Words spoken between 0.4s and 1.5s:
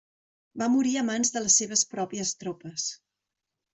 Va morir a mans de